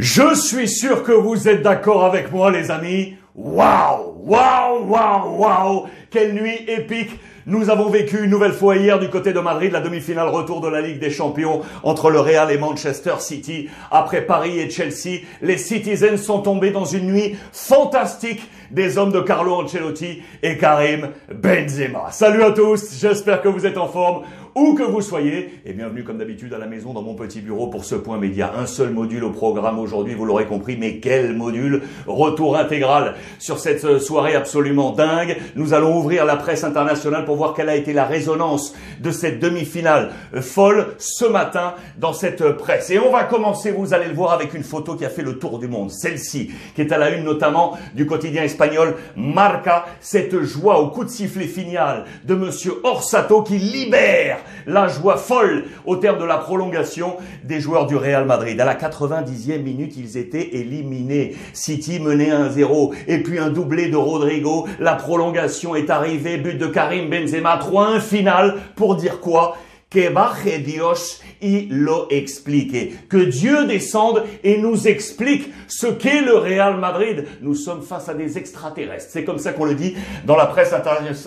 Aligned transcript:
Je 0.00 0.32
suis 0.36 0.68
sûr 0.68 1.02
que 1.02 1.10
vous 1.10 1.48
êtes 1.48 1.62
d'accord 1.62 2.04
avec 2.04 2.30
moi, 2.30 2.52
les 2.52 2.70
amis. 2.70 3.16
Waouh, 3.34 4.14
waouh, 4.26 4.84
waouh, 4.86 5.38
waouh 5.40 5.86
Quelle 6.08 6.34
nuit 6.34 6.64
épique 6.68 7.10
nous 7.50 7.70
avons 7.70 7.88
vécu 7.88 8.24
une 8.24 8.30
nouvelle 8.30 8.52
fois 8.52 8.76
hier 8.76 8.98
du 8.98 9.08
côté 9.08 9.32
de 9.32 9.40
Madrid 9.40 9.72
la 9.72 9.80
demi-finale 9.80 10.28
retour 10.28 10.60
de 10.60 10.68
la 10.68 10.82
Ligue 10.82 10.98
des 10.98 11.08
Champions 11.08 11.62
entre 11.82 12.10
le 12.10 12.20
Real 12.20 12.52
et 12.52 12.58
Manchester 12.58 13.14
City. 13.20 13.70
Après 13.90 14.20
Paris 14.20 14.60
et 14.60 14.68
Chelsea, 14.68 15.22
les 15.40 15.56
Citizens 15.56 16.18
sont 16.18 16.42
tombés 16.42 16.72
dans 16.72 16.84
une 16.84 17.10
nuit 17.10 17.36
fantastique 17.50 18.42
des 18.70 18.98
hommes 18.98 19.12
de 19.12 19.20
Carlo 19.20 19.54
Ancelotti 19.54 20.22
et 20.42 20.58
Karim 20.58 21.08
Benzema. 21.34 22.08
Salut 22.10 22.42
à 22.42 22.50
tous, 22.50 23.00
j'espère 23.00 23.40
que 23.40 23.48
vous 23.48 23.64
êtes 23.64 23.78
en 23.78 23.88
forme 23.88 24.24
où 24.58 24.74
que 24.74 24.82
vous 24.82 25.00
soyez, 25.00 25.60
et 25.64 25.72
bienvenue 25.72 26.02
comme 26.02 26.18
d'habitude 26.18 26.52
à 26.52 26.58
la 26.58 26.66
maison 26.66 26.92
dans 26.92 27.02
mon 27.02 27.14
petit 27.14 27.40
bureau 27.40 27.68
pour 27.68 27.84
ce 27.84 27.94
point 27.94 28.18
média. 28.18 28.52
Un 28.58 28.66
seul 28.66 28.90
module 28.90 29.22
au 29.22 29.30
programme 29.30 29.78
aujourd'hui, 29.78 30.14
vous 30.14 30.24
l'aurez 30.24 30.46
compris, 30.46 30.76
mais 30.76 30.98
quel 30.98 31.36
module 31.36 31.82
Retour 32.06 32.56
intégral 32.56 33.14
sur 33.38 33.60
cette 33.60 33.98
soirée 34.00 34.34
absolument 34.34 34.90
dingue. 34.90 35.36
Nous 35.54 35.74
allons 35.74 35.96
ouvrir 35.96 36.24
la 36.24 36.34
presse 36.34 36.64
internationale 36.64 37.24
pour 37.24 37.36
voir 37.36 37.54
quelle 37.54 37.68
a 37.68 37.76
été 37.76 37.92
la 37.92 38.04
résonance 38.04 38.74
de 39.00 39.12
cette 39.12 39.38
demi-finale 39.38 40.10
folle 40.40 40.88
ce 40.98 41.24
matin 41.24 41.74
dans 41.98 42.12
cette 42.12 42.52
presse. 42.52 42.90
Et 42.90 42.98
on 42.98 43.12
va 43.12 43.24
commencer, 43.24 43.70
vous 43.70 43.94
allez 43.94 44.08
le 44.08 44.14
voir, 44.14 44.32
avec 44.32 44.54
une 44.54 44.64
photo 44.64 44.96
qui 44.96 45.04
a 45.04 45.10
fait 45.10 45.22
le 45.22 45.38
tour 45.38 45.60
du 45.60 45.68
monde. 45.68 45.92
Celle-ci, 45.92 46.50
qui 46.74 46.80
est 46.80 46.90
à 46.90 46.98
la 46.98 47.10
une 47.10 47.22
notamment 47.22 47.78
du 47.94 48.06
quotidien 48.06 48.42
espagnol 48.42 48.96
Marca, 49.14 49.86
cette 50.00 50.42
joie 50.42 50.80
au 50.80 50.88
coup 50.88 51.04
de 51.04 51.10
sifflet 51.10 51.46
final 51.46 52.06
de 52.24 52.34
monsieur 52.34 52.80
Orsato 52.82 53.42
qui 53.42 53.58
libère 53.58 54.38
la 54.66 54.88
joie 54.88 55.16
folle 55.16 55.64
au 55.86 55.96
terme 55.96 56.18
de 56.18 56.24
la 56.24 56.38
prolongation 56.38 57.16
des 57.44 57.60
joueurs 57.60 57.86
du 57.86 57.96
Real 57.96 58.26
Madrid. 58.26 58.60
À 58.60 58.64
la 58.64 58.74
90e 58.74 59.62
minute, 59.62 59.94
ils 59.96 60.16
étaient 60.16 60.56
éliminés. 60.56 61.36
City 61.52 62.00
menait 62.00 62.30
1-0 62.30 62.94
et 63.06 63.22
puis 63.22 63.38
un 63.38 63.50
doublé 63.50 63.88
de 63.88 63.96
Rodrigo. 63.96 64.66
La 64.78 64.94
prolongation 64.94 65.74
est 65.74 65.90
arrivée, 65.90 66.36
but 66.38 66.58
de 66.58 66.66
Karim 66.66 67.08
Benzema, 67.10 67.58
3-1 67.58 68.00
final 68.00 68.56
pour 68.76 68.96
dire 68.96 69.20
quoi? 69.20 69.56
Que 69.90 70.12
baje 70.12 70.62
Dios 70.64 71.22
y 71.40 71.66
lo 71.70 72.06
explique. 72.10 73.08
Que 73.08 73.18
Dieu 73.18 73.66
descende 73.66 74.24
et 74.44 74.58
nous 74.58 74.88
explique 74.88 75.52
ce 75.66 75.86
qu'est 75.86 76.22
le 76.22 76.36
Real 76.36 76.76
Madrid. 76.78 77.24
Nous 77.40 77.54
sommes 77.54 77.82
face 77.82 78.08
à 78.08 78.14
des 78.14 78.38
extraterrestres. 78.38 79.10
C'est 79.10 79.24
comme 79.24 79.38
ça 79.38 79.52
qu'on 79.52 79.64
le 79.64 79.74
dit 79.74 79.94
dans 80.26 80.36
la 80.36 80.46
presse 80.46 80.74